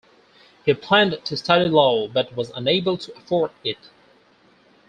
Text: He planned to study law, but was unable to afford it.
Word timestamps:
He 0.65 0.73
planned 0.73 1.21
to 1.25 1.37
study 1.37 1.65
law, 1.69 2.07
but 2.07 2.35
was 2.35 2.49
unable 2.55 2.97
to 2.97 3.15
afford 3.15 3.51
it. 3.63 3.91